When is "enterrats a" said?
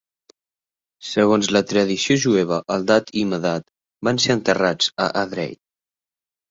4.41-5.13